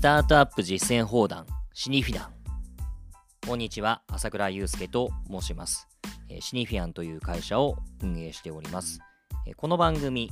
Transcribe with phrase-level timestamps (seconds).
[0.00, 2.32] スタートアップ実践放談シニフィナン。
[3.46, 5.88] こんにちは朝倉祐介と申します。
[6.40, 9.00] シニフィアンという会社を運営しております。
[9.58, 10.30] この番組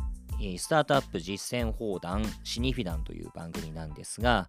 [0.56, 4.48] スタートアップ実践放談シニフィダンという番組なんですが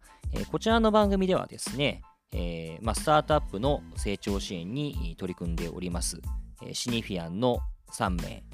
[0.54, 2.02] こちらの番組ではですね
[2.32, 6.22] えま、スタートアップの成長支援に取り組んでおります、
[6.66, 7.60] え、シニフィアンの
[7.92, 8.46] 3名、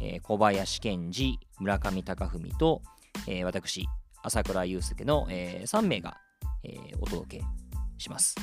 [0.00, 2.80] え、小林健二、村上隆文と、
[3.26, 3.86] え、私、
[4.24, 6.16] 朝倉祐介の、えー、3名が、
[6.64, 7.44] えー、お届け
[7.98, 8.34] します、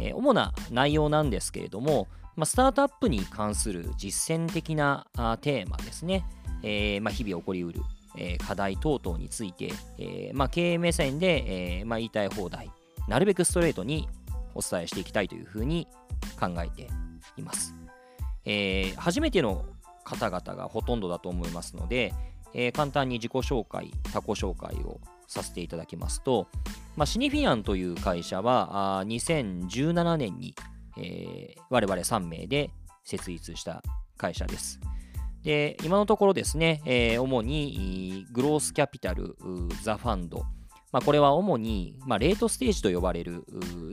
[0.00, 0.14] えー。
[0.14, 6.26] 主な内容なんですけれども、まあ、スタートアップに関する実践的なあテーマですね、
[6.62, 7.80] えーまあ、日々起こりうる、
[8.18, 12.70] えー、課題等々について、えーまあ、経営目線で、えーまあ、言いたい放題、
[13.08, 14.08] なるべくストレートに
[14.54, 15.86] お伝えしていきたいというふうに
[16.40, 16.88] 考えて
[17.36, 17.74] います。
[18.44, 19.64] えー、初めての
[20.04, 22.12] 方々がほとんどだと思いますので、
[22.54, 26.48] えー、簡単に自己紹介、他己紹介をさせていただきますと、
[26.96, 30.54] まあ、シニフィアンという会社はあ2017年に、
[30.96, 32.70] えー、我々3名で
[33.04, 33.82] 設立した
[34.16, 34.80] 会社です。
[35.42, 39.36] で今のところですね、えー、主にグロースキャピタル、
[39.82, 40.38] ザ・ファンド、
[40.90, 43.44] まあ、これは主に、まあ、レートステージと呼ばれる、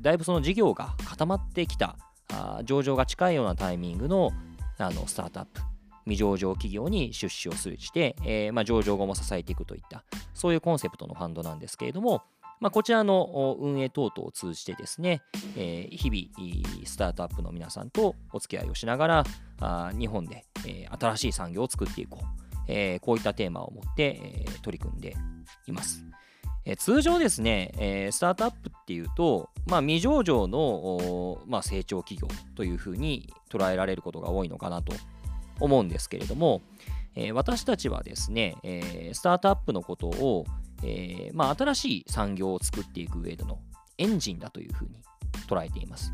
[0.02, 1.98] だいぶその事業が固まってきた、
[2.32, 4.32] あ上場が近いようなタイミングの
[4.78, 5.62] あのスタートアップ、
[6.06, 12.24] 未上場企業に出資をするして、えー、まあ、上場後も支えていくといった、そういうコンセプトのファンドなんですけれども、
[12.60, 15.24] まあ、こちらの運営等々を通じてですね、
[15.58, 19.24] えー、日々、スタートアップの皆さんとお付き合いをしながら、
[19.60, 22.26] あ日本で、えー、新しい産業を作っていこう、
[22.68, 25.16] えー、こういったテーマを持って、えー、取り組んで
[25.68, 26.06] います。
[26.64, 34.94] え通常ですね、えー、スタートアップっていうと、まあ、未上場の、まあ、成長企業というふうに捉えられることが多いのかなと
[35.62, 36.62] 思うんですけれども、
[37.16, 40.46] えー、私たちはですね、えー、スタートアップのことを、
[40.84, 43.60] えまあ、新しい産業を作っていく上での
[43.98, 44.96] エンジンだというふうに
[45.48, 46.12] 捉えています。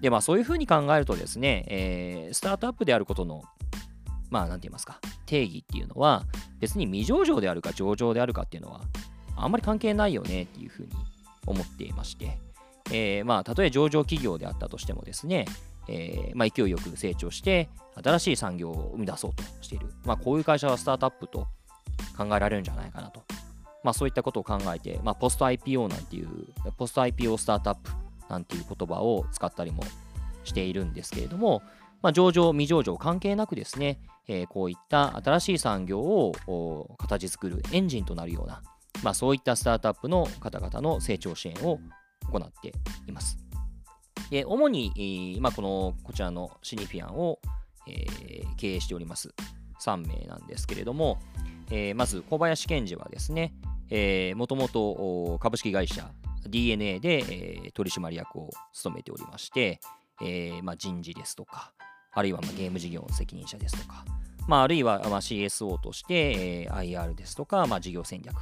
[0.00, 3.42] で、まあ、そういうふうに考えるとですね、えスタートアップであることの
[4.30, 6.24] まあ、なんて言いますか、定義っていうのは、
[6.60, 8.82] 別に未上場であるか上場であるかっていうのは、
[9.36, 10.90] あんまり関係ないよねっていうふうに
[11.46, 12.38] 思っていまして、
[12.90, 15.46] えー、まあ、たとえ上場企業であったとしてもですね、
[15.88, 17.68] えー、まあ、勢いよく成長して、
[18.02, 19.88] 新しい産業を生み出そうとしている。
[20.04, 21.46] まあ、こういう会社はスタートアップと
[22.16, 23.22] 考えられるんじゃないかなと。
[23.82, 26.28] まあ、そういったことを考えて、ま、ポスト IPO なんていう、
[26.76, 27.90] ポスト IPO スタートアップ
[28.28, 29.82] なんていう言葉を使ったりも
[30.44, 31.62] しているんですけれども、
[32.02, 38.62] ま、上場、未上場関係なくですね、えー、こういった新しい産業を形作るエンジンとなるような、
[39.02, 41.78] ま、そういったスタートアップの方々の成長支援を
[42.30, 42.72] 行って
[43.06, 43.47] います。
[44.30, 47.38] 主に、まあ、このこちらのシニフィアンを、
[47.86, 48.06] え、
[48.56, 49.34] 経営しております
[49.80, 51.18] 3名なんですけれども、
[51.70, 53.54] え、まず小林健二はですね、
[54.34, 56.10] もともと株式会社
[56.46, 59.80] DNA で、え、取締役を務めておりまして、
[60.22, 61.72] えまあ、人事ですとか、
[62.12, 64.04] あるいはまゲーム事業の責任者ですとか、
[64.46, 68.34] まあ、あるいはま CSO として、え、IR ですとか、まあ、事業戦略、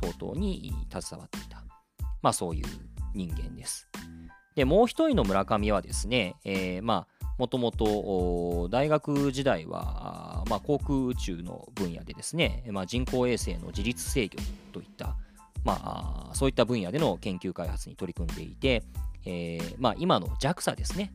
[0.00, 1.64] 等々に携わっていた、
[2.22, 2.66] まあ、そういう
[3.14, 3.88] 人間です。
[4.56, 14.36] で、もう一人の村上はですね、えー、まあ、もともと大学時代は、まあ、航空宇宙の分野でですね、まあ、人工衛星の自律制御
[14.72, 15.14] といった、
[15.62, 18.82] まあ、そういった分野での研究開発に取り組んでいて、
[19.26, 21.12] えーまあ、今の JAXA ですね。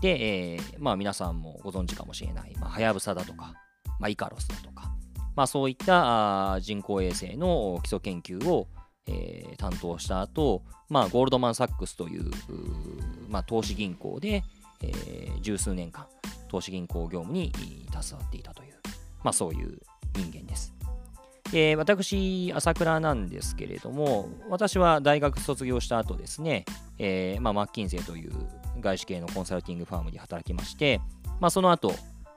[0.00, 3.54] で、えーまあ、皆さんもご存知かもしれない、はやぶさだとか、
[3.98, 4.94] まあ、イカロスだとか、
[5.34, 8.68] まあ、そういった人工衛星の基礎研究を、
[9.06, 12.30] えー、担当した後、まあ、ゴールドマン・サックスという
[13.34, 14.44] まあ、投資銀行で、
[14.80, 16.06] えー、十数年間
[16.48, 17.52] 投資銀行業務に
[17.90, 18.74] 携わっていたという、
[19.24, 19.78] まあ、そういう
[20.14, 20.72] 人間です。
[21.50, 26.64] で私、朝倉なんですけれども、私は大学卒業した後ですね、
[26.98, 28.32] えーまあ、マッキンゼーという
[28.80, 31.00] 外資系のコンサルティングファームで働きまして、
[31.40, 31.92] まあ、その後、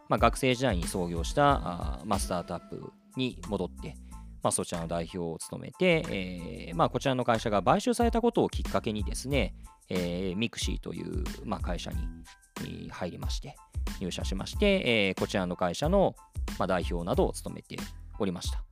[0.09, 3.95] まあ、学生時代に創業したあ、まあ、スタートアップに戻って、
[4.44, 9.54] まあ、そちらの代表を務めて、えーまあ、こちらの会社が買収されたことをきっかけにですね、
[9.89, 13.56] えー、ミクシーという、まあ、会社に入りまして、
[14.00, 16.16] 入社しまして、えー、こちらの会社の、
[16.60, 17.78] まあ、代表などを務めて
[18.19, 18.63] おりました。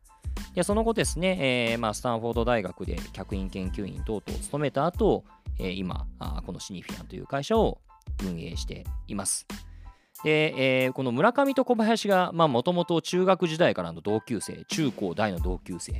[0.53, 5.23] でその後ですね、えーまあ、スタンフォード大学で客員研究員等々を務めた後、
[5.59, 7.79] えー、今あ、このシニフィアンという会社を
[8.23, 9.45] 運営しています。
[10.25, 15.99] で、えー、この村上と小林がもともと中学時代からの同級生、中高大の同級生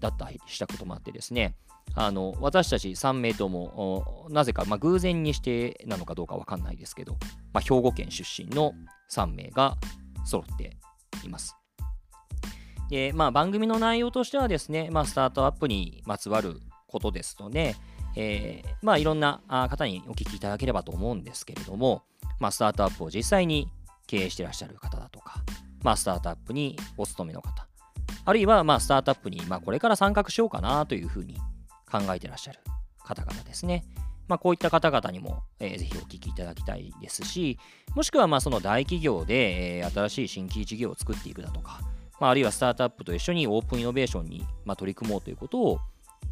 [0.00, 1.54] だったりしたこともあってですね、
[1.94, 7.12] あの私たち3名ともなぜか、まあ、偶然にしてなのかどうか分かんないですけど、
[7.52, 8.72] まあ、兵庫県出身の
[9.12, 9.76] 3名が
[10.24, 10.76] 揃って
[11.24, 11.56] います。
[12.90, 17.76] でまあ、番組の内容としてはですね、まあ、スタートアップにまつわることですので、
[18.16, 22.02] えー、まあ、いろんな方にお聞きいただければと思うんですけれども、
[22.42, 23.68] まあ、スタートアップを実際に
[24.08, 25.44] 経営してらっしゃる方だとか、
[25.82, 27.68] まあ、スタートアップにお勤めの方、
[28.24, 31.36] あるいはまあスタートアップにまあこれから参画しようかなというふうに
[31.90, 32.58] 考えてらっしゃる
[33.04, 33.84] 方々ですね。
[34.26, 37.58] まあ、こういった方々にも、えー、ぜひお聞きいただきたいですし、
[37.94, 41.80] もしくはまあその大企業で、えー、新しい新規事業を作っていくだとか、
[42.18, 45.78] まあ、あるいはスタートアップと一緒にオープンイノベーションに、まあ、取り組もうということを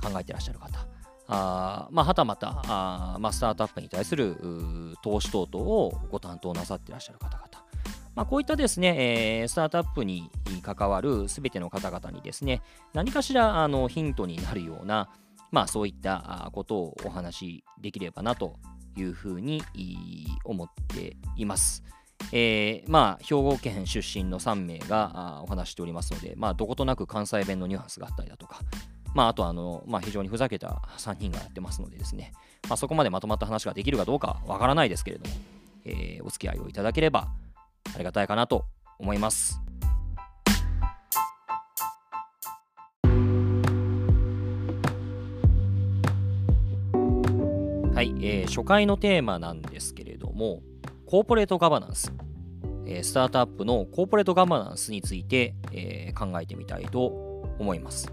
[0.03, 0.87] 考えてらっしゃる方、
[1.33, 4.37] あまあ、はたまたあ、まあ、スタートアップに対する
[5.01, 7.47] 投資等々をご担当なさっていらっしゃる方々、
[8.17, 10.29] まあ、こういったですね、えー、スタートアップに
[10.63, 12.63] 関わるすべての方々にですね、
[12.95, 15.09] 何かしらあのヒントになるような、
[15.53, 18.57] まあ、そういったことをお話しできればなと
[18.97, 19.63] いうふうに
[20.45, 21.85] 思っています。
[22.33, 28.61] えー、まあ、兵庫県出身の3名がお話しておりますので、まあ、どことなく関西弁のニュアンスがあったりだとか、
[29.15, 32.33] まあ、あとあの、まあ、非常にふざけた3人がやってますのでですね、
[32.69, 35.37] まあ、そこまでまとまった話ができるかどうかわからないですけれども、
[35.85, 37.29] えー、お付き合いをいただければ
[37.95, 38.65] ありがたいかなと
[38.99, 39.61] 思います。
[47.95, 50.63] はい、えー、初回のテーマなんですけれども、
[51.05, 52.13] コーポレートガバナンス、
[52.87, 57.07] えー、スタートアップのコーポレートガバナンスについて、えー、考えてみたいと
[57.59, 58.11] 思います。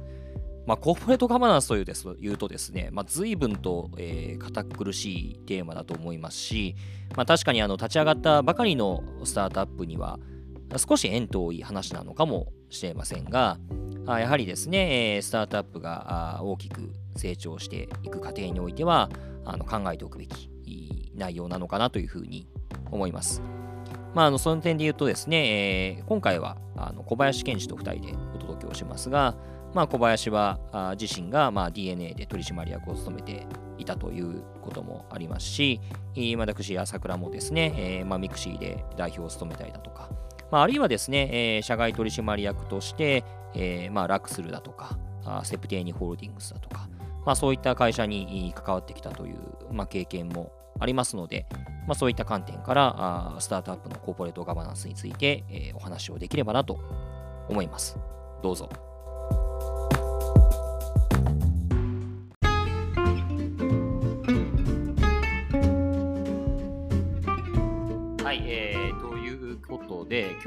[0.68, 6.76] まあ、コーポレートガバナンスというです言うとですね、まあ、随分と、えー、堅苦しいテーマだと思いますし、
[7.16, 10.20] まあ、確かにあの立ち上がったばかりのスタートアップには
[10.76, 13.58] 少し縁遠い話なのかもしれませんが、
[14.06, 19.10] やはりですね、スタートアップが大きく成長していく過程においては、
[19.46, 20.50] あの考えておくべき
[21.16, 22.46] 内容なのかなというふうに
[22.92, 23.42] 思います。
[24.14, 29.36] まあ、あのその点で言うとですね、えー、今回はあの小林賢治と2人でお届けをしますが、
[29.74, 33.46] まあ、小林はあ自身がまあ DeNA で取締役を務めて
[33.78, 35.82] いたということもありますし、
[36.38, 40.10] 私、朝倉もですね、えーまあ、ミクシーで代表を務めたりだとか、
[40.52, 43.24] まあ、あるいはですね、えー、社外取締役として、
[43.54, 46.90] えーまあ、ラクスルだとか、あセプテーニホールディングスだとか、
[47.26, 49.38] まあ、そういった会社に関わってきたという、
[49.72, 51.46] まあ、経験もありますので、
[51.88, 56.80] まあ、そういった観点からあスタートアップのコーポレートガバナンスについて、えー、お話をできればなと
[57.50, 57.98] 思います。
[58.42, 58.87] どうぞ。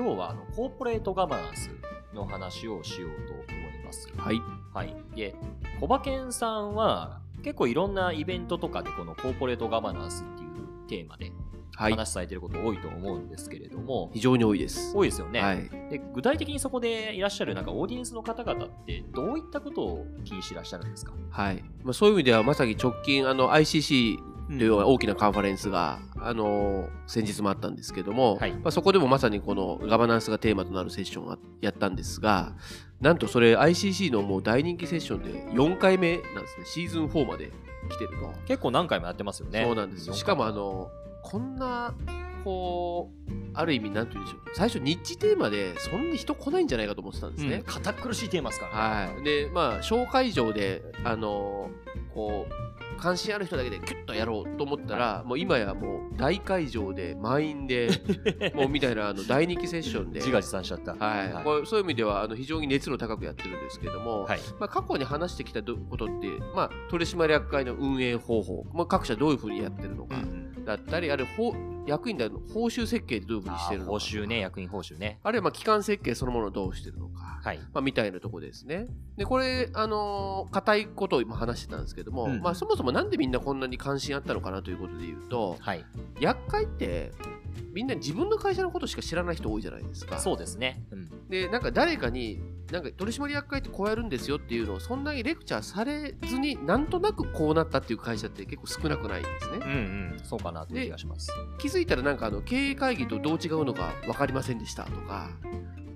[0.00, 1.68] 今日はあのコーポレートガバナンス
[2.14, 4.10] の話をしようと思います。
[4.16, 4.40] はい。
[4.72, 4.96] はい。
[5.14, 5.34] で、
[5.78, 11.32] 小馬健さんは結構いろんなイベントとかでこのコーポレートガバナンスっていうテーマで
[11.72, 14.96] 話されてること多いと思うんですけれども、はい、非常に多いです。
[14.96, 16.00] 多いですよね、はい、で。
[16.14, 24.16] 具体的にそこでいらっしゃるなんかオーディエンスの方々ってどういったことを気にしていらっしゃるんですか、はいまあ、そういう意味ではまさに直近あの ICC
[24.58, 32.54] という大きなカンファレンスが、あの先日もあったんですけども、はい、まあ、そこでもまさにこのガバナンスがテーマとなるセッションをやったんですが
[33.00, 36.66] なんとそれ ICC のもう大人気セッションで4回目なんですね。
[36.66, 37.50] シーズン4まで
[37.88, 38.32] 来てると。
[38.46, 39.64] 結構何回もやってますよね。
[39.64, 40.90] そうなんですしかもあの
[41.22, 41.94] こんな
[42.44, 44.40] こうある意味なんて言うんでしょう。
[44.54, 49.06] 最初ニッチテーマでそんな人来ないんじゃないかと思ってたんですね、うん、堅苦しいテーマですから。
[49.06, 51.70] ね、はい、でまあ紹介状であの
[52.12, 52.69] こう
[53.00, 57.88] 関心ある人だけでキュッとやろうと思ったら、もう今やもう大会場で満員で
[58.54, 60.20] もうみたいなあの大人気セッションで。
[60.20, 61.32] 自画自賛しちゃった、はい。
[61.32, 70.16] はい、そういう意味ではあの非常に熱の高くやってるんですけども、はい、まあ、過去に話してきたことって、まあ、取締役会の運営方法、まあ、各社どういうふうにやってるのか、
[70.76, 71.26] だったりある
[71.86, 75.18] 役員だの報酬設計ってどういうふうにしてるのか報酬ね役員報酬ね。
[75.22, 77.58] あるいはまあ機関設計そのものをどうしてるのか、はい。
[77.72, 78.86] まあ、みたいなところですね。
[79.16, 85.84] でこれあの硬、いことを今話してたんですけども、うん、まあ、そもそもなんでみんなこんなに関心あったのかなということで言うと、はい、
[86.20, 87.12] 厄介って
[87.72, 90.18] みんな自分の会社のことしか知らない人多いじゃないですか。
[90.18, 90.82] そうですね。
[90.90, 92.40] うん、で、なんか誰かに、
[92.72, 99.58] なんか取締役会ってこうやるんですよっていうのをそんなにレクチャーされずになんとなくこうなったっていう会社って結構少なくないんですね。
[99.62, 99.72] うんう
[100.16, 101.32] ん、そうかなという気がします。
[101.58, 105.30] 気づいたらなんかあの経営会議とどう違うのか分かりませんでしたとか、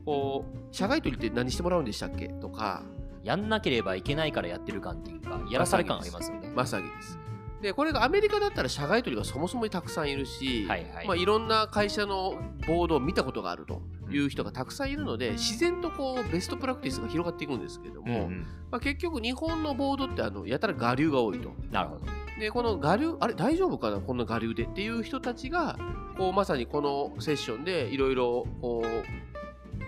[0.04, 2.82] こう社外取りって何してもらうんでしたっけとか。
[3.24, 6.52] やんなければいけないからやってる感っていうか、やらされ感ありますよね。
[6.54, 7.18] まさにです。
[7.64, 12.34] でこれがアメリカだったら社外取りがそもそもにたくさんいるし、はいはいまあ、いろんな会社の
[12.66, 13.80] ボードを見たことがあると
[14.10, 21.50] いう人がたくさんいるので、自然とこうベストプラクティスが広がっていくんですけども、うんうん、まあ、結局日本のボードってあのやたら我流が多いと。
[21.70, 22.06] なるほど。
[22.38, 24.00] でこの我流あれ大丈夫かな？
[24.00, 25.78] こんな我流でっていう人たちが
[26.18, 28.46] こうまさにこのセッションでいろいろ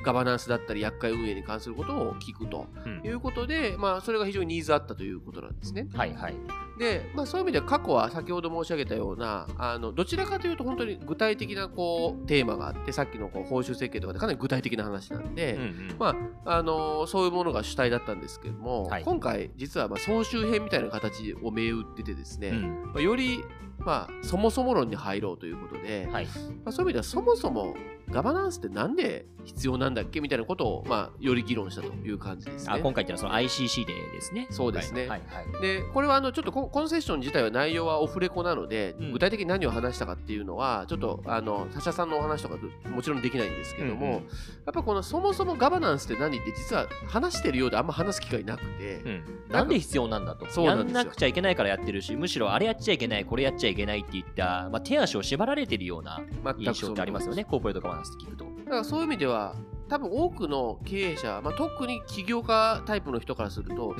[0.07, 2.69] ガバナンスだったり厄介運営に関することを聞くと
[3.03, 5.89] いうことで、うん、まあ、それが非常にニーズあったということなんですね。
[5.95, 6.35] はいはい、
[6.79, 23.43] で、まあ、そういう意味では過去は先ほど申し上げたようなあのどちらかというと本当に具体的なこうテーマがあってさっきのこう報酬設計とかでかなり具体的な話なんで、うんうん、まああのそういうものが主体だったんですけども、はい、今回実はまあ総集編みたいな形を銘打っててですね、うん、まあ、より
[23.79, 26.31] まあ、そもそも論に入ろうということで、はい、ま
[26.67, 27.75] あ、そういう意味ではそもそも
[28.11, 32.73] ガバナンスってなんで必要なんだっけみたいなことを、まあ、より議論したという感じですね。
[32.73, 34.47] あ今回っていうのはその ICC でですね。
[34.51, 35.09] そうですね。
[35.09, 35.23] はい。
[35.27, 42.57] はい、でこれはあのちょっとコンセッション自体は内容はオフレコなので、うん、具体的に何を話したかっていうのはちょっとあの他社さんのお話とか
[42.89, 50.47] もちろんできないんですけども、うんうん、やっぱこのそもそもガバナンスって何って実は話してるようであんま話す機会なくて、うん、なんで必要なんだと。
[50.51, 56.21] そうやんなくちゃいけないからやってるしむしろあれやっちゃいけないこれやっちゃいけないっていったまあ、手足を縛られてるような
[56.59, 58.45] 印象ってありますよね、コーポレートガバナンス聞くと。
[58.45, 59.55] だからそういう意味では、
[59.89, 63.97] 多分多くの経営者、まあ、特に起業家タイプの人からすると、うん、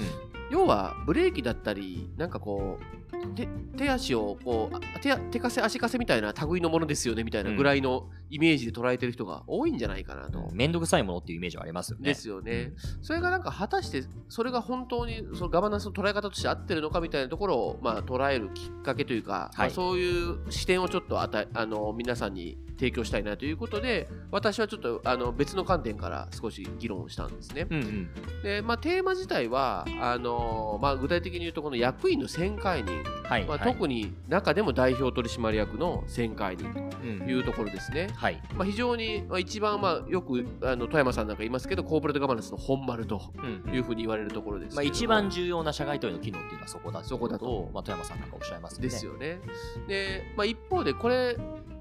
[0.51, 2.97] 要はブレーキだったり、なんかこう、
[3.35, 10.49] 手手足をこう手手かせ足かせみたいな類のものですよねみたいなぐらいのイメージで捉えてる人が多いんじゃないかなと。
[10.53, 12.05] 面倒くさいものっていうイメージはありますよね。
[12.05, 12.73] ですよね。
[12.99, 27.67] うん、それがなんか果たしてそれが本当にそのガバナンスの捉え方として合ってるのかみたいなところを、まあ、捉えるきっかけというか、はい、まあ、そういう視点をちょっと与えあの皆さんに提供したいなということで私はちょっとあの別の観点から少し議論したんですね。
[27.71, 28.09] うんうん、
[28.43, 38.09] でまあ、テーマ自体はあの、まあ、具体的に言うとこの役員の選回人、はいまあ、特に中でも代表取締役の選回人というところですね。
[38.11, 43.21] うん、はいまあ、非常に、まあ、一番、まあ、よくあの富山さんなんか言いますけどコーポレートガバナンスの本丸と
[43.73, 48.83] いうふうに言われるところです、まあ、一番重要な社外取りの機能っていうのはそこだそこだと、まあ、富山さんなんかおっしゃいますね。
[48.83, 49.41] ですよね。
[49.89, 51.37] で、まあ、一方でこれ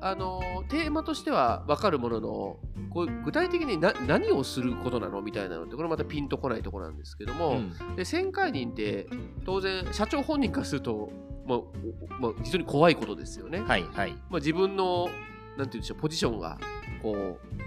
[0.05, 2.59] あのテーマとしては分かるものの
[2.91, 9.07] こう具体的に何をすることなのみたいなのってこれまたピンとこないところなんですけども、うん、で旋回人って
[9.47, 11.09] 当然社長本人からすると、
[11.47, 11.59] まあ
[12.19, 13.61] まあ、非常に怖いことですよね。
[13.61, 15.09] はいはいまあ、自分の
[15.57, 16.59] なんていうんでしょうポジションが
[17.01, 17.64] こう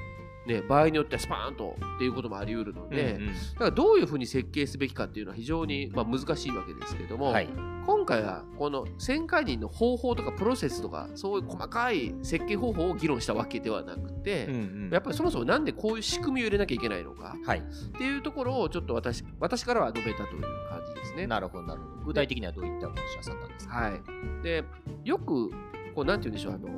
[0.49, 7.49] ね、場合によってはスパーンとっていうこともあり得るので、うんうん、だからどういうふうに設計すべきかっていうのは非常に、まあ、難しいわけですけれども、はい、
[7.87, 14.57] 今回はこの旋回人の方法とかプロセスとかそういう細かい設計方法を議論したわけではなくて、うんう
[14.89, 17.63] ん、やっぱりそもそもなんでこういう仕組みを入れなきゃいけないのか、はい、っ
[17.99, 21.27] ていうところをちょっと私私からは述べたという感じですね。
[21.27, 22.05] なるほどなるほど。
[22.07, 24.65] 具体的にはどういったお話をさったんですか、はい、で
[25.05, 25.51] よく
[25.95, 26.69] こうなんて言うんでしょうあの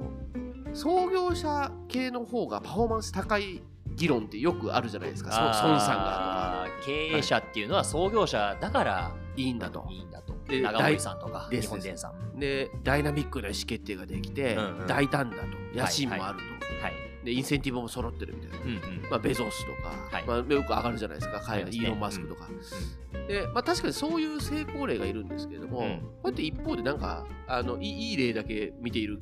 [0.73, 3.63] 創業者系の方がパフォーマンス高い
[3.97, 5.31] 議論ってよくあるじゃないですか。
[5.31, 6.65] 孫さんが。
[6.65, 12.13] とか経営者っていうのは創業者だからいいんだと、いいんだと長森さんとか日本電産。
[12.39, 15.45] でダイナミックな意思決定ができて、うんうん、大胆だと
[15.79, 16.45] 野心もあると、
[16.83, 21.41] はい、はい、でインセンティブも揃ってるみたいな、うんうん、まあ、ベゾスとか、はい、まあ、よく上がるじゃないですか。
[21.41, 22.49] 海外、ね、イーロン・マスクとか、
[23.13, 29.21] うん、でまあ、確かにそういう成功例がいるんですけれども、うん、こうやって一方でなんかあのいい例だけ見ている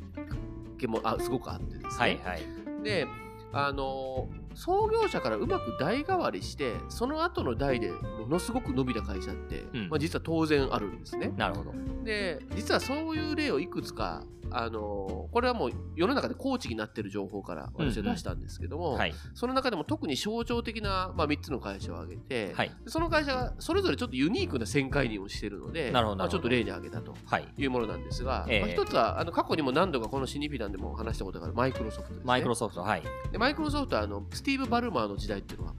[0.79, 2.43] けもあすごくあってですね、はいはい、
[2.83, 3.07] で
[3.53, 11.33] あの創業者からうまく代替わりしてその後の代でものすごく伸びた会社って、うん、まあ、実は当然あるんですね。
[11.37, 11.73] なるほど。
[12.05, 27.15] で実はそういう例をいくつかあのこれはもう世の中で公知になってる情報から私は出したんですけども、うんうんはい、その中でも特に象徴的な、まあ、3つの会社を挙げて、はい、その会社がそれぞれちょっとユニークな選解任をしているのでまあ、ちょっと例に挙げたと
[27.57, 27.67] い。
[27.67, 33.03] うものなんですが、はい、まあ、一つはあの過去にも何度かこのシニフィアンでも話したことがあるマイクロソフトです、ね、マイクロソフトはい。
[33.31, 35.75] でマイクロソフトはあのスティーブ・バルマーの時代っていうのは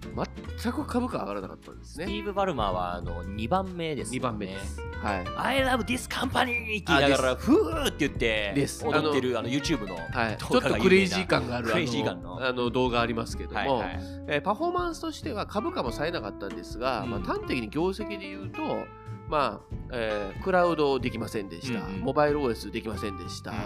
[0.58, 2.06] 全く株価上がらなかったんですね。
[2.06, 4.18] スティーブ・バルマーはあの2番目ですね。
[4.18, 4.82] 2番目です。
[5.02, 5.26] はい。
[5.38, 6.82] I love this company!
[6.82, 12.44] って言いながらふーって言って踊ってるあの YouTube の、はい、ちょっとクレイジー感があるクレイジー感の。
[12.44, 18.62] あの動画ありますけども、はいはい、えー、パフォーマンスとしては株価も冴えなかったんですが、うん、まあ、端的に業績で言うと
[19.30, 23.58] まあえー、クラウドできませんでした、うんうん、モバイル OS できませんでした、うん、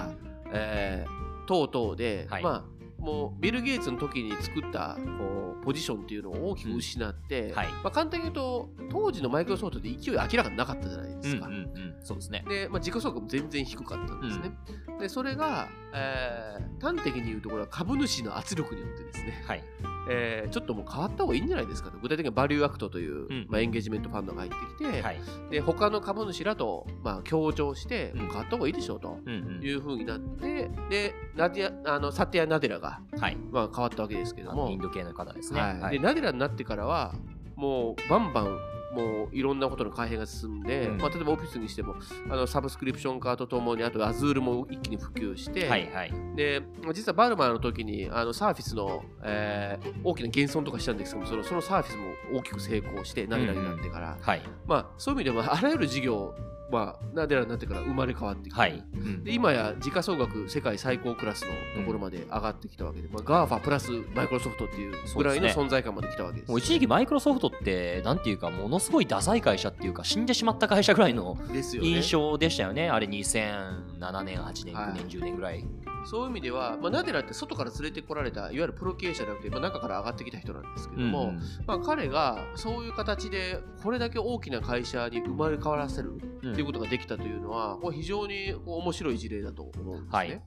[0.51, 7.55] えー、等々で、はい、まあもうビル・ゲイツの時に作ったこうポジションっていうのを大きく失って、うん。
[7.55, 11.48] はい、まあ、簡単に言うと当時のマイクロソフトで勢い明らかになかったじゃないですか。
[11.48, 12.46] うんうんうん、そうですね。
[12.48, 14.51] で、まあ、自己総額も全然低かったんですね。
[14.89, 19.63] うん、でそれが、えー、端的に言うとこれは株主の圧力によってですね、はい
[20.10, 21.98] えー、ちょっともう変わった方がいいんじゃないですかと。
[21.98, 29.17] 具体的にバリューアクトという、うん、まあ、エンゲージメントファンドが入ってきて、はい、で他の株主らと、まあ、協調して、もう変わった方がいいでしょうと。
[29.27, 33.38] いうふうになって、でナディアあのサティア・ナデラが、はい。
[33.51, 34.69] まあ、変わったわけですけども。
[34.69, 37.13] インド系の方ですね、はい、でナデラになってからは
[37.55, 38.57] もうバンバン
[38.93, 41.95] もういろんなことの改変が進んで、うん、まあ、例えばオフィスにしても
[42.29, 46.62] あのサブスクリプション化とともにあと Azure も一気に普及して、はいはい、で
[46.93, 54.21] 実はバルマーの時にあのサーフィスの、えー、大きな減損とかしたんですけどそのそのサーフィスも大きく成功してナビラになってから、うんうん。
[54.21, 56.35] はい、まあ、そういう意味ではあらゆる事業
[56.74, 58.84] まあ、ナデラになってから生まれ変わってきて、はい。
[58.94, 75.63] うん、で今や時価総額世界最高クラスのところまで上がってきたわけで、まあ、GAFA プラスマイクロソフトっていうぐらいの存在感まで来たわけです、ね、もう一時期マイクロソフトってなんていうかものすごいダサい会社っていうか死んでしまった会社ぐらいの印象でしたよね、ね、あれ2007年8年9年、10年ぐらい。
[76.06, 86.20] そういう意味では、まあ、ナデラって外から連れてこられたいわゆるプロ経営者じゃなくて、まあ、中から上がってきた人なんですけども、うん、まあ、彼がそういう形でこれだけ大きな会社に生まれ変わらせる。
[86.51, 90.17] っていうことができたというのは、これ非常に面白い事例だと思うんですね。
[90.17, 90.41] はい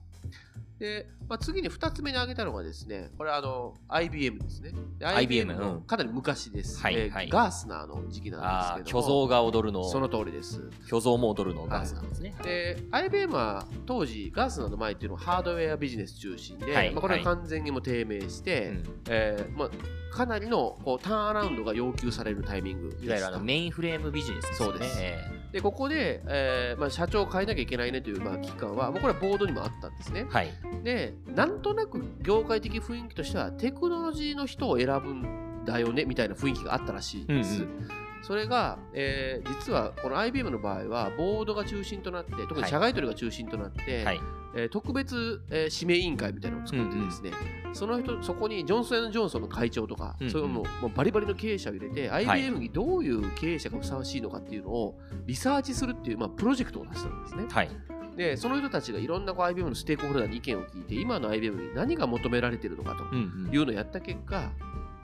[0.79, 4.71] で、まあ、次に2つ目に挙げたのがですね、これあの IBM ですね。
[5.01, 6.79] IBM のかなり昔です。
[6.79, 9.83] はいはい、ガースナーの時期なんですけど巨像が踊るの。
[9.85, 10.69] その通りです。
[10.87, 12.35] 巨像も踊るのガースナーですね。
[12.37, 19.69] はい、で、IBM は当時ガースナーの前っていうのはハードウェアビジネス中心で、はい、まあ、これは完全にも低迷して、はい、えー、まあ
[20.15, 24.67] かなりのこうターンアラウンドが要求されるタイミングいわゆるあのメインフレームビジネスですね。
[24.67, 25.36] そうです。
[25.51, 30.25] でここで、えーまあ、社長を変えなきゃいけないねという、まあ、期間はもうこれはボードにもあったんですね。
[30.29, 30.51] はい、
[30.83, 37.63] でなんとなく業界的雰囲気としてはテクノロジーの人を選ぶんだよねみたいな雰囲気があったらしいです。
[37.63, 37.73] うんう
[38.03, 44.19] んそれが、えー、実はこの IBM の場合はボードが中心となって特に社外取りが中心となって、はい、
[44.53, 47.31] えー、特別、えー、指名委員会みたいなのを作ってですね、
[47.63, 57.45] うんうん、その人そこにジョンソンジョンソンの会長とか、うんうん、そういうのもうバリバリの経営者を入れて、はい、IBM にどういう経営者がふさわしいのかっていうのをリサーチするっていう、まあ、プロジェクトを出したんですね。
[57.49, 57.69] はい。
[58.17, 64.51] でその人たちがいろんなこう IBM のステークホルダーに意見を聞いて今の IBM に何が求められているのかというのをやった結果、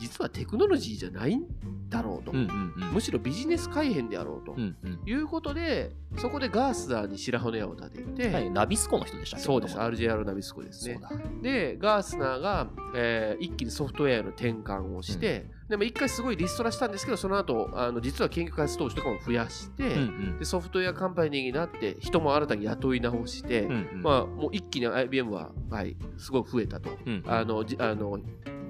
[0.04, 1.46] 実はテクノロジーじゃないん
[1.88, 9.78] だろうと、うんうんうん、むしろビジネス改変であろうと、うんうん、いうことでそこでガースダーに白羽の矢を立てて、はい、ナビスコの人でしたそうです。
[9.78, 11.00] RJR ナビスコですね。
[11.42, 20.04] でガースナーが、えー、一気にソフトウェアの転換をして、うん、でも一回すごいリストラしたんですけどその後あの実は研究開発投資とかも増やして、うんう
[20.36, 26.90] ん、でソフトウェアカンパニーになって人も新たに雇い直して、うんうん、まあ、もう一気に IBM は、はい、すごい増えたと。
[27.06, 28.20] うんうん、あのあの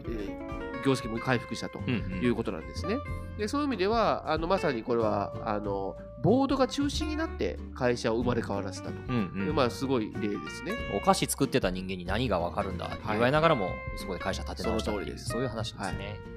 [0.06, 2.98] えー業績も回復したということなんですね。
[3.38, 10.72] でそういう意味ではあのまさにこれはあのボードが中心になって会社を生まれ変わらせたと、うんうん、まあ、すごい例ですね。
[10.96, 13.68] お菓子作ってた人間に何が分かるんだって言われながらも、
[13.98, 16.06] そこで会社立て直したっていうそういう話ですね。
[16.24, 16.33] はい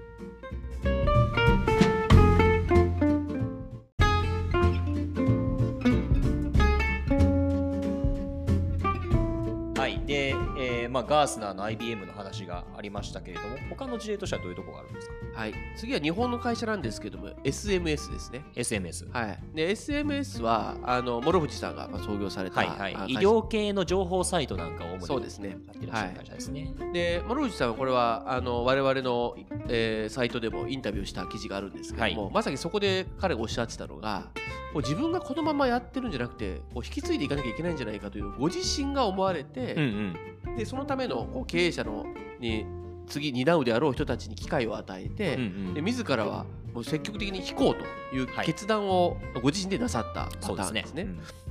[11.06, 15.14] ガースナーの IBM の話がありましたけれども、他の事例としてはどういうところがあるんですか？
[15.34, 15.54] はい。
[15.76, 18.44] 次は日本の会社なんですけども、SMS ですね。
[18.54, 19.10] SMS。
[19.12, 19.38] はい。
[19.54, 25.50] で、SMS は、あの、諸藤さんが創業された、はいはい、医療系の情報サイトなんかを主にそうですね。
[25.50, 26.74] やってらっしゃる会社ですね。
[26.78, 29.36] はい、で、諸藤さんはこれは、あの、我々の、
[29.68, 34.30] えー、サイトでもインタビューした記事があるんですけども、はい、まさにそこで彼がおっしゃってたのが、
[34.72, 40.16] もう自分がこのままやってるんじゃなくて、こう引き継いでいかなきゃいけないんじゃないかというご自身が思われて、うんうん
[40.56, 42.06] でそのためのこう経営者の
[42.40, 42.66] に
[43.06, 51.06] 次担うであろう人たちに機会を与えて、うんうん、で自らはもう積極的に引こうという決断をご自身でなさったパターンですね。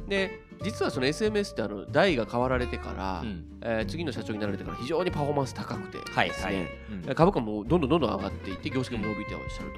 [0.07, 6.67] で実はその SMS ってあの代が変わられてから、うん、えー、次の社長になられてから非常にパフォーマンス高くてですね、はい
[7.15, 9.71] 株価もどんどんどんどん上がっていって業績も伸びておっしゃる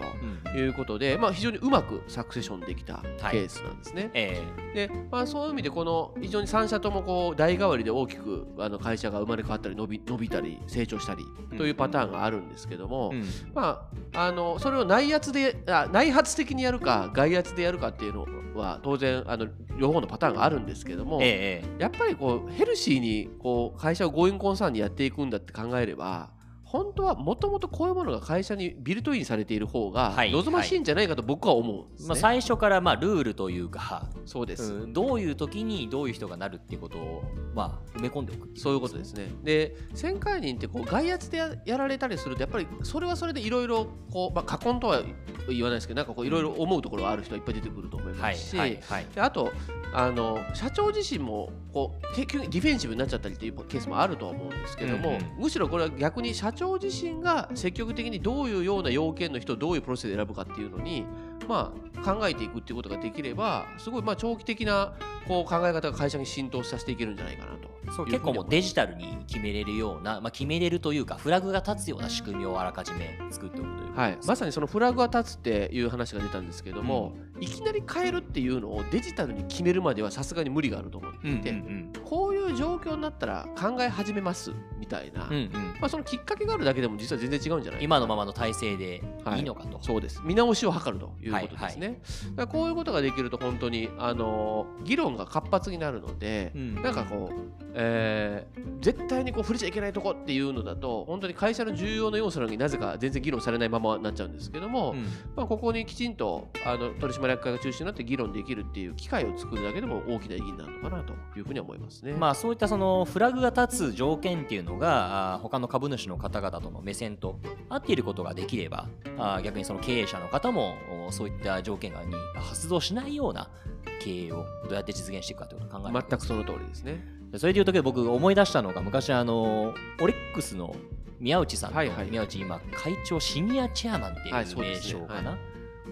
[0.43, 4.03] ということで、うん、まあ、非常にうまくサクセションできたケースなんですね。
[4.03, 4.43] はいえ。
[4.71, 11.25] ー、でまあ、そういう意味でこの非常に3社ともこう代替わりで大きくあの会社が生まれ変わったり伸び伸びたり成長したり
[11.57, 13.13] というパターンがあるんですけども、
[13.53, 26.31] まあ、あのそれを内圧であ内発的にやるか外圧でやるかっていうのは当然あの両方のパターンがあるんですけども、ええ、やっぱりこうヘルシーにこう会社をゴーインコンサーンにやっていくんだって考えれば
[26.67, 37.23] 本当はもともとこういうものが会社にビルトインされている方が望ましいんじゃないかと僕は思うんです、ね、まあ、最初からまあルールというかそうです、うん、どういう時にどういう人がなるっていうことを
[37.55, 39.27] まあ埋め込んでおくそういうことですね。
[39.43, 45.03] で旋回人ってこう外圧でやられたりするとやっぱりそれはそれでいろいろこう、まあ、過根とは
[45.47, 48.79] 言わないですけどなんかこういろいろ思うところがある人はいっぱい出てくると思いますし、
[49.15, 49.53] あと
[49.93, 61.05] あの社長自身もこう結局ディフェンシブになっちゃったりっていうケースもあるとは思うんですけども、うんうん、むしろこれは逆に社長自身が積極的にどういうような要件の人をどういうプロセスで選ぶかっていうのに、
[61.47, 64.95] まあ、考えていくっていうことができればすごいまあ長期的な
[65.27, 89.01] こう考え方が会社に浸透させていけるんじゃないかなとそう結構もうデジタルに決めれるような、まあ、決めれるというかフラグが立つような仕組みをあらかじめ作っておくというはい、まさにそのフラグが立つっていう話が出たんですけども、うん、いきなり変えるっていうのをデジタルに決めるまではさすがに無理があると思っていて、うんうんうん、こういう状況になったら考え始めますみたいな、うんうん、まあ、そのきっかけがあるだけでも実は全然違うんじゃない今のままの体制で
[89.35, 89.39] い。
[89.39, 90.21] いのかと、はい、そうです。
[90.23, 91.97] 見直しを図るということですね、はい
[92.37, 97.31] はい、こういうことができると本当にあの議論が活発になるので、うん、なんかこ
[97.73, 105.03] うえー、絶対にこう触れちゃいけないとこっていうのだと本当に会社の重要な要素なのになぜか全然議論されないままになっちゃうんですけども、うん、
[105.35, 118.87] まあ、ここにきちんとあの取締役会が中心になって議論できるっていう機会を作るだけでも大きな意義になるのかなというふうに思いますね、まあ、そういったそのフラグが立つ条件っていうのがあ他の株主の方々との目線と合っていることができれば
[119.19, 120.75] あ逆にその経営者の方も
[121.11, 123.51] そういった条件がに発動しないような
[123.99, 127.16] 経営をどうやって実現していくかということを考えて全くその通りですね。
[127.37, 130.75] それでいうと僕思い出したのが昔あのオリックスの
[131.19, 135.39] 宮内さん、はいはい、宮内今会長シニアチェアマンっていう名称かな、はい。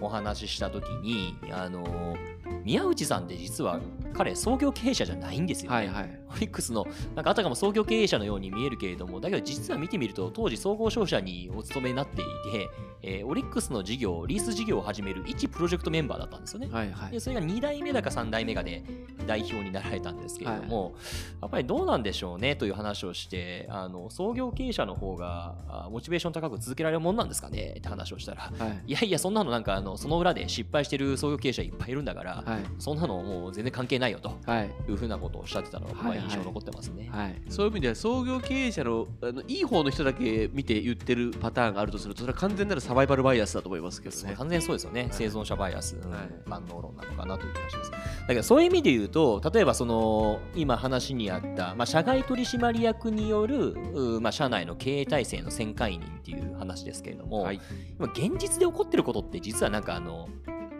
[0.00, 2.16] お話しした時にあの
[2.66, 3.78] 宮内さんって実は
[4.12, 5.76] 彼創業経営者じゃないんですよね。
[5.76, 12.68] はいはい、オリックスのなんかあたかも創業経営者のように見えるけれどもだけど実は見てみると当時総合商社にお勤めになっていて、
[13.02, 16.68] えー、オリックスの事業リース事業を始める一プロジェクトメンバーだったんですよね。
[16.72, 18.82] はいはい、でそれが2代目だか3代目がで
[19.28, 20.92] 代表になられたんですけれども、はい、
[21.42, 25.54] やっぱりどうなんでしょうねという話をしてあの創業経営者の方が
[25.90, 34.30] モチベーション高く続けられるもんなんですかねって話をしたら、はい、いやいやそんなのなんかあのその裏で失敗してる創業経営者いっぱいいるんだから、はい、そんなのもう全然関係ないよと。
[34.64, 34.92] い。
[34.92, 44.34] うふうなことをおっしゃってたのが印象残ってますね、はい、そういう意味では創業経営者のあのいい方の人だけ見て言ってるパターンがあるとするとそれは完全なるサバイバルバイアスだと思いますけどね。
[44.36, 45.96] 完全そうですよね、生存者バイアス、
[46.46, 47.90] 万能論なのかなという気がします。
[47.90, 53.76] だけどそういう意味で言うと例えばその今話にあった、まあ、社外取締役による、
[54.20, 57.60] まあ、社内の経営体制の旋回人っていう話ですけれども、はい、
[58.14, 60.28] 現実で起こってることって実はなんかあの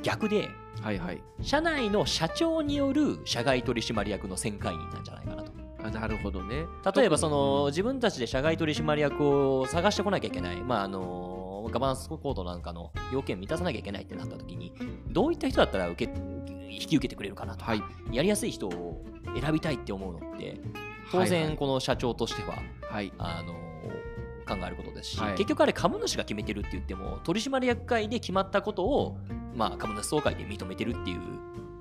[0.06, 0.50] 逆で、
[0.82, 5.52] はいはい、社内の社長による社外取締役の旋回人なんじゃないかなと。
[5.82, 6.64] あなるほどね。
[6.94, 14.72] 例えばその、自分たちで社外取締役を探してこなきゃいけない、まあ、あのガバナンスコードなんかの要件満たさなきゃいけないってなった時に
[15.08, 16.12] どういった人だったら受け
[16.70, 19.04] 引き受けてくれるかなとか、はい、やりやすい人を
[19.40, 20.60] 選びたいって思うのって
[21.10, 23.54] 当然この社長としては、はい、あの
[24.46, 29.18] 考えることですし、はい、結局あれ株主が決めてるって言っても取締役会で決まったことを、
[29.56, 31.20] まあ、株主総会で認めてるっていう、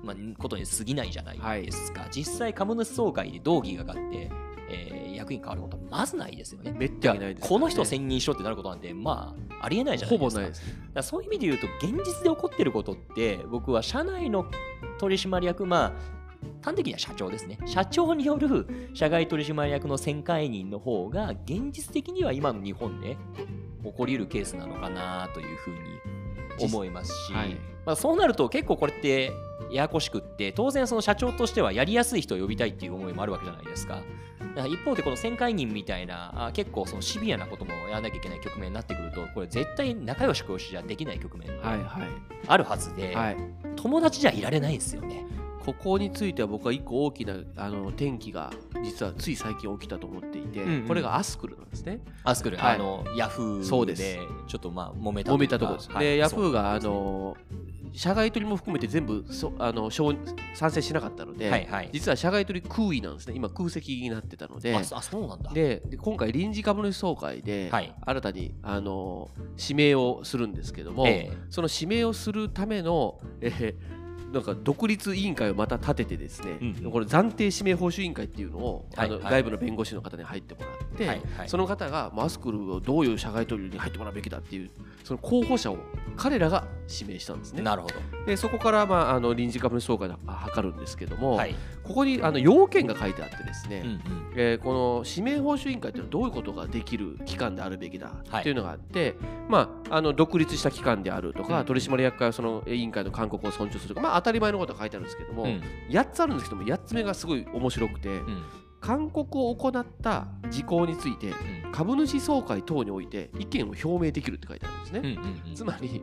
[0.02, 4.30] まあ、ことに過ぎないじゃないですか、はい、実際株主総会で同議が上がって、
[4.70, 6.72] えー、役員変わることはまずないですよね。
[6.76, 10.30] めったにないです、ね、この人を選任しろってなることなんてまあありえないじゃないですか。
[10.30, 14.46] ほぼないです、ね、そういう意味で言うと現実で起こってることって僕は社内の
[14.98, 16.16] 取締役まあ
[16.62, 17.58] 端的には社長ですね。
[17.66, 23.16] 社長による社外取締役の旋回人の方が、現実的には今の日本で
[23.84, 25.78] 起こり得るケースなのかなというふうに
[26.60, 29.32] 思いますし、はい、まあ、そうなると結構これって
[29.70, 34.02] ややこしくって、当然その社長としてはやりやすい人を呼びたいっていう思いもあるわけじゃないですか。
[34.68, 41.78] 一方でこの旋回人みたいな結構そのシビアなこともやらなきゃいけない局面になってくるとこれ絶対仲良しこよしじゃできない局面が
[42.46, 43.36] あるはずで、はいはい、
[43.76, 45.26] 友達じゃいられないですよね。
[45.66, 48.52] ここについては僕は一個大きなあの転機が
[48.84, 52.00] 実はつい最近起きたと思っていて、うんうん、これがアスクルなんですね。
[52.22, 55.90] アスクル、はい、あのヤフーでちょっとまあ揉めた揉めたところです。
[55.90, 57.36] はい、でヤフーがあの
[57.92, 60.16] 社外取りも含めて全部そあの賛
[60.70, 63.34] 成しなかったので、はいはい、実は社外取り空位なんですね。
[63.34, 64.72] 今空席になってたので。
[64.72, 65.50] あそうなんだ。
[65.52, 73.95] で今回臨時株主総会で、新たにあの指名をするんですけども、えー、その指名をするための、えー、
[74.32, 84.70] なんか独立委員会をまた立ててですね、うんうん、これ暫定指名報酬委員会っていうのを、はい、あの外部の弁護士の方に入ってもらって、はいはい、その方がマスクルをどういう社外取りに入ってもらうべきだっていう
[85.04, 85.78] その候補者を
[86.16, 87.62] 彼らが指名したんですね。
[87.62, 87.94] なるほど。
[88.26, 90.14] でそこから、まあ、あの臨時株主総会で
[90.54, 94.00] 図るんですけども、はい、ここにあの要件が書いてあってですね、うんうん、
[94.34, 98.08] えー、この指名報酬委員会っていうのはどういうことができる機関であるべきだ
[98.38, 99.14] っていうのがあって、はい、
[99.48, 108.08] まあ、あの独立した機関であるとか、うん、取締役会はその委員会の勧告を尊重するとか、まあ、当たり前のことが書いてあるんですけども、うん、8つあるんですけども8つ目がすごい面白くて。
[108.08, 108.42] うん
[108.78, 111.32] 勧告を行った事項について、
[111.72, 115.00] 株主総会等において意見を表明できるって書いてあるんですね。
[115.00, 116.02] うんうんうん、つまり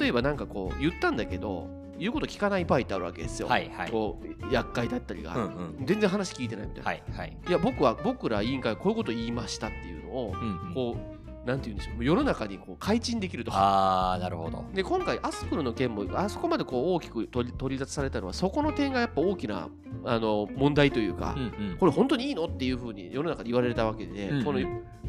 [0.00, 3.48] 例えば何かこう言ったんだけど言うこと聞かない場合ってあるわけですよ。
[3.48, 6.90] はいはい、こう厄介だったりが、うんうん、全然話聞いてないみたいな。
[6.90, 11.13] はいはい、いや僕は僕ら委員会はこういうこと言いましたっていうのを、うんうん、こう
[11.44, 19.68] なんて言うんでしょう世の中にこう開陳できるとああなるほどで今回アスクルの件もあそこまでこう大きく取り取り沙汰されたのはそこの点がやっぱ大きな
[20.04, 24.60] あの問題というか、うんうん、これ本当にいいのっていうふうに世の中で言われたわけで、うんうん、この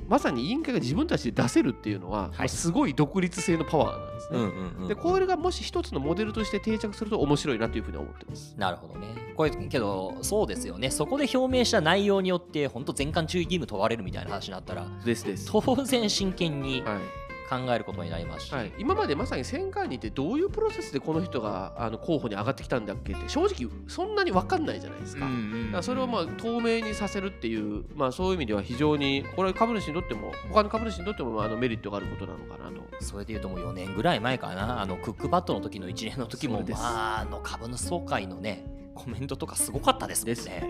[0.08, 4.40] まさに委員会が自分たちで出せるっていうのは、はい、すごい独立性のパワーなんですね。
[4.40, 8.56] うんうんうん、でこれがもし一つのモデルとして定着すると面白いなというふうに思ってます。
[8.58, 9.08] なるほどね。
[9.36, 10.92] これけどそうですよね。
[10.92, 17.26] そこで表明した内容によって本当全館注意義務問われるみたいな話になったらですです当然真剣に、はい。
[17.48, 25.28] 考えることになりますし、はい、今までまさに選管にってどういうプロセスでこの人があの候補に上がってきたんだっけって正直そんなに分かんないじゃないですか,、
[25.72, 32.84] かそれをまあ透明にさせるっていう、まあ、そういう意味では非常にこれは株主にとっても他の株主にとってもあのメリットがあることなのかなと。
[33.02, 34.82] それでいうともう4年ぐらい前かな。
[34.82, 40.64] あのクックパッドの時の一連の時もまああの株主総会のねコメントとかすごかったですもんね。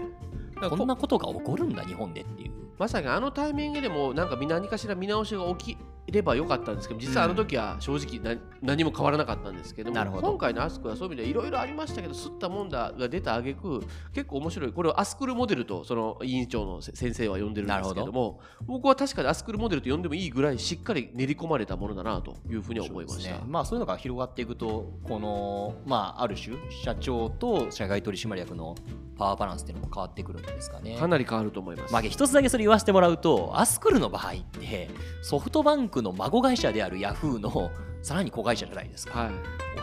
[0.70, 13.84] こんなことが起こるんだ日本でっていうまさにあのタイミングでもなんか何かしら見直しが起きればよかったんですけど実はあの時は正直な、何も変わらなかったんですけども今回のアスクはそういう意味でいろいろありましたけどすったもんだが出た挙句
[14.14, 14.72] 結構面白い。
[14.72, 28.76] これをアスクルモデルとその委員長の先生は呼んでるんですけども僕は確かにアスクルモデルと呼んでもいいぐらいしっかり練り込まれたものだなというふうに思いました、ね、まあ、そういうのが広がっていくとこの、まあ、ある種社長と社外取締役の
[29.18, 30.98] パワーバランスっていうのも変わってくるんですかね。
[30.98, 34.90] かなり変わると思います、まあ、一つだけそれ言わせてもらうとアスクルの場合って
[35.22, 37.70] ソフトバンクの孫会社であるヤフーの
[38.02, 39.32] さらに子会社じゃないですか、はい、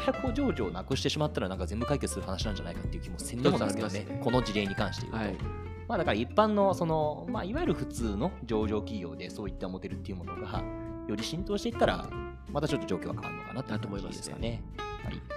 [0.09, 5.18] 親子上場をなくしてしまったらなんか全部解決する話なんじゃないかっていう気もせんでもないですけどね、ね、この事例に関して言うと。
[5.21, 5.37] はい。
[5.88, 10.64] まあ、だから一般のその、まあ、いわゆる普通の上場企業でそういったモデルっていうものが
[11.09, 12.09] より浸透していったら
[12.51, 14.62] またちょっと状況が変わるのかなと思いますかね。
[15.05, 15.32] はい